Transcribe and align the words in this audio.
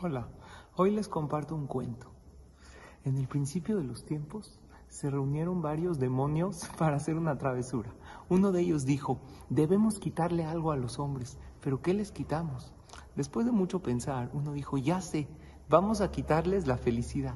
Hola, 0.00 0.28
hoy 0.76 0.92
les 0.92 1.08
comparto 1.08 1.56
un 1.56 1.66
cuento. 1.66 2.12
En 3.04 3.18
el 3.18 3.26
principio 3.26 3.78
de 3.78 3.82
los 3.82 4.04
tiempos 4.04 4.60
se 4.86 5.10
reunieron 5.10 5.60
varios 5.60 5.98
demonios 5.98 6.68
para 6.78 6.94
hacer 6.94 7.16
una 7.16 7.36
travesura. 7.36 7.92
Uno 8.28 8.52
de 8.52 8.60
ellos 8.60 8.84
dijo, 8.84 9.18
debemos 9.50 9.98
quitarle 9.98 10.44
algo 10.44 10.70
a 10.70 10.76
los 10.76 11.00
hombres, 11.00 11.36
pero 11.60 11.82
¿qué 11.82 11.94
les 11.94 12.12
quitamos? 12.12 12.72
Después 13.16 13.44
de 13.44 13.50
mucho 13.50 13.82
pensar, 13.82 14.30
uno 14.34 14.52
dijo, 14.52 14.78
ya 14.78 15.00
sé, 15.00 15.26
vamos 15.68 16.00
a 16.00 16.12
quitarles 16.12 16.68
la 16.68 16.76
felicidad, 16.76 17.34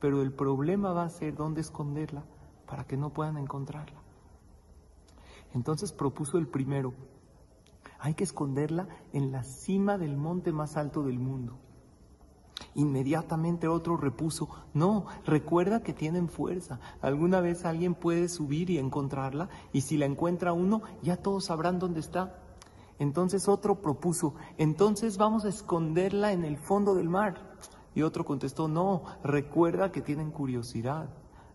pero 0.00 0.22
el 0.22 0.32
problema 0.32 0.94
va 0.94 1.02
a 1.02 1.10
ser 1.10 1.34
dónde 1.34 1.60
esconderla 1.60 2.24
para 2.66 2.84
que 2.84 2.96
no 2.96 3.12
puedan 3.12 3.36
encontrarla. 3.36 4.00
Entonces 5.52 5.92
propuso 5.92 6.38
el 6.38 6.48
primero, 6.48 6.94
hay 7.98 8.14
que 8.14 8.24
esconderla 8.24 8.88
en 9.12 9.32
la 9.32 9.42
cima 9.42 9.98
del 9.98 10.16
monte 10.16 10.50
más 10.50 10.78
alto 10.78 11.02
del 11.02 11.18
mundo. 11.18 11.58
Inmediatamente 12.74 13.66
otro 13.66 13.96
repuso, 13.96 14.48
no, 14.74 15.06
recuerda 15.24 15.82
que 15.82 15.92
tienen 15.92 16.28
fuerza. 16.28 16.78
Alguna 17.00 17.40
vez 17.40 17.64
alguien 17.64 17.94
puede 17.94 18.28
subir 18.28 18.70
y 18.70 18.78
encontrarla 18.78 19.48
y 19.72 19.80
si 19.80 19.96
la 19.96 20.06
encuentra 20.06 20.52
uno, 20.52 20.82
ya 21.02 21.16
todos 21.16 21.46
sabrán 21.46 21.78
dónde 21.78 22.00
está. 22.00 22.38
Entonces 22.98 23.48
otro 23.48 23.80
propuso, 23.80 24.34
entonces 24.58 25.16
vamos 25.16 25.44
a 25.44 25.48
esconderla 25.48 26.32
en 26.32 26.44
el 26.44 26.58
fondo 26.58 26.94
del 26.94 27.08
mar. 27.08 27.56
Y 27.94 28.02
otro 28.02 28.24
contestó, 28.24 28.68
no, 28.68 29.02
recuerda 29.24 29.90
que 29.90 30.00
tienen 30.00 30.30
curiosidad. 30.30 31.08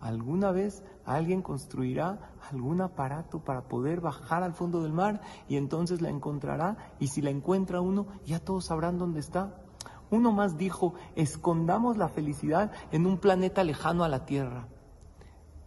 Alguna 0.00 0.52
vez 0.52 0.84
alguien 1.04 1.42
construirá 1.42 2.32
algún 2.50 2.80
aparato 2.80 3.40
para 3.40 3.62
poder 3.62 4.00
bajar 4.00 4.42
al 4.42 4.52
fondo 4.52 4.82
del 4.82 4.92
mar 4.92 5.20
y 5.48 5.56
entonces 5.56 6.00
la 6.00 6.10
encontrará 6.10 6.76
y 7.00 7.08
si 7.08 7.22
la 7.22 7.30
encuentra 7.30 7.80
uno, 7.80 8.06
ya 8.24 8.38
todos 8.38 8.66
sabrán 8.66 8.98
dónde 8.98 9.20
está. 9.20 9.67
Uno 10.10 10.32
más 10.32 10.56
dijo, 10.56 10.94
escondamos 11.16 11.96
la 11.96 12.08
felicidad 12.08 12.72
en 12.92 13.06
un 13.06 13.18
planeta 13.18 13.64
lejano 13.64 14.04
a 14.04 14.08
la 14.08 14.24
Tierra. 14.24 14.68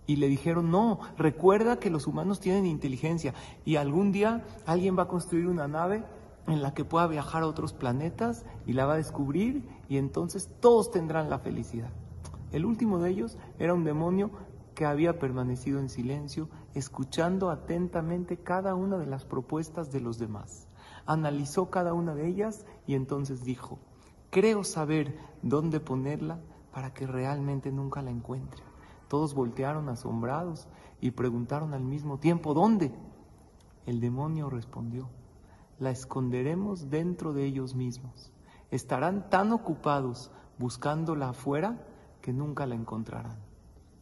Y 0.07 0.15
le 0.15 0.27
dijeron, 0.27 0.71
no, 0.71 0.99
recuerda 1.17 1.79
que 1.79 1.91
los 1.91 2.07
humanos 2.07 2.39
tienen 2.39 2.65
inteligencia 2.65 3.33
y 3.65 3.75
algún 3.75 4.11
día 4.11 4.43
alguien 4.65 4.97
va 4.97 5.03
a 5.03 5.07
construir 5.07 5.47
una 5.47 5.67
nave 5.67 6.03
en 6.47 6.61
la 6.61 6.73
que 6.73 6.83
pueda 6.83 7.07
viajar 7.07 7.43
a 7.43 7.47
otros 7.47 7.73
planetas 7.73 8.45
y 8.65 8.73
la 8.73 8.85
va 8.85 8.93
a 8.93 8.97
descubrir 8.97 9.63
y 9.87 9.97
entonces 9.97 10.49
todos 10.59 10.91
tendrán 10.91 11.29
la 11.29 11.39
felicidad. 11.39 11.91
El 12.51 12.65
último 12.65 12.99
de 12.99 13.11
ellos 13.11 13.37
era 13.59 13.73
un 13.73 13.83
demonio 13.83 14.31
que 14.75 14.85
había 14.85 15.19
permanecido 15.19 15.79
en 15.79 15.89
silencio, 15.89 16.49
escuchando 16.73 17.49
atentamente 17.49 18.37
cada 18.37 18.73
una 18.75 18.97
de 18.97 19.05
las 19.05 19.25
propuestas 19.25 19.91
de 19.91 20.01
los 20.01 20.17
demás. 20.17 20.67
Analizó 21.05 21.69
cada 21.69 21.93
una 21.93 22.15
de 22.15 22.27
ellas 22.27 22.65
y 22.87 22.95
entonces 22.95 23.43
dijo, 23.43 23.79
Creo 24.31 24.63
saber 24.63 25.17
dónde 25.41 25.81
ponerla 25.81 26.39
para 26.71 26.93
que 26.93 27.05
realmente 27.05 27.69
nunca 27.69 28.01
la 28.01 28.11
encuentre. 28.11 28.63
Todos 29.09 29.33
voltearon 29.33 29.89
asombrados 29.89 30.69
y 31.01 31.11
preguntaron 31.11 31.73
al 31.73 31.83
mismo 31.83 32.17
tiempo, 32.17 32.53
¿dónde? 32.53 32.93
El 33.85 33.99
demonio 33.99 34.49
respondió, 34.49 35.09
la 35.79 35.91
esconderemos 35.91 36.89
dentro 36.89 37.33
de 37.33 37.43
ellos 37.43 37.75
mismos. 37.75 38.31
Estarán 38.69 39.29
tan 39.29 39.51
ocupados 39.51 40.31
buscándola 40.57 41.29
afuera 41.29 41.85
que 42.21 42.31
nunca 42.31 42.65
la 42.65 42.75
encontrarán. 42.75 43.37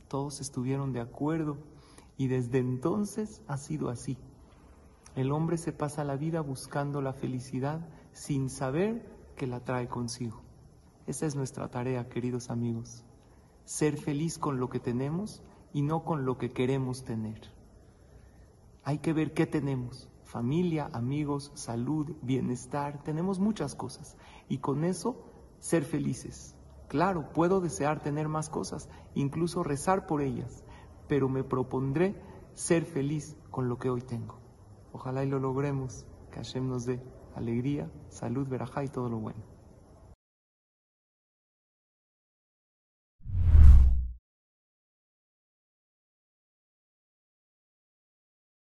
Todos 0.10 0.42
estuvieron 0.42 0.94
de 0.94 1.00
acuerdo 1.00 1.58
y 2.18 2.28
desde 2.28 2.60
entonces 2.60 3.42
ha 3.48 3.58
sido 3.58 3.90
así. 3.90 4.16
El 5.16 5.32
hombre 5.32 5.58
se 5.58 5.72
pasa 5.72 6.04
la 6.04 6.18
vida 6.18 6.42
buscando 6.42 7.02
la 7.02 7.14
felicidad 7.14 7.88
sin 8.12 8.52
saber 8.52 9.19
que 9.40 9.48
la 9.48 9.62
trae 9.62 9.88
consigo. 9.88 10.42
Esa 11.08 11.26
es 11.26 11.34
nuestra 11.34 11.72
tarea, 11.72 12.10
queridos 12.10 12.50
amigos. 12.50 13.06
Ser 13.64 13.96
feliz 13.96 14.38
con 14.38 14.60
lo 14.60 14.70
que 14.70 14.82
tenemos 14.82 15.42
y 15.72 15.82
no 15.82 16.04
con 16.04 16.26
lo 16.26 16.38
que 16.38 16.52
queremos 16.52 17.06
tener. 17.06 17.40
Hay 18.84 18.98
que 18.98 19.14
ver 19.14 19.34
qué 19.34 19.48
tenemos. 19.48 20.10
Familia, 20.26 20.90
amigos, 20.92 21.54
salud, 21.56 22.18
bienestar. 22.22 23.02
Tenemos 23.02 23.40
muchas 23.40 23.76
cosas. 23.76 24.18
Y 24.50 24.58
con 24.58 24.84
eso, 24.84 25.24
ser 25.60 25.86
felices. 25.86 26.54
Claro, 26.90 27.32
puedo 27.32 27.62
desear 27.62 28.04
tener 28.04 28.28
más 28.28 28.50
cosas, 28.50 28.90
incluso 29.16 29.64
rezar 29.64 30.06
por 30.06 30.22
ellas, 30.22 30.66
pero 31.08 31.30
me 31.30 31.46
propondré 31.46 32.22
ser 32.54 32.84
feliz 32.84 33.38
con 33.52 33.70
lo 33.70 33.78
que 33.78 33.90
hoy 33.90 34.02
tengo. 34.02 34.38
Ojalá 34.92 35.24
y 35.24 35.30
lo 35.30 35.40
logremos. 35.40 36.06
Que 36.30 36.38
Hashem 36.38 36.68
nos 36.68 36.86
dé 36.86 37.02
alegría, 37.32 37.92
salud, 38.10 38.48
verajá 38.48 38.84
y 38.84 38.90
todo 38.90 39.10
lo 39.10 39.20
bueno. 39.20 39.59